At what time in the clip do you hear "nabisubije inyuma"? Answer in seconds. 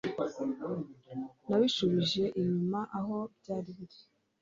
1.47-2.79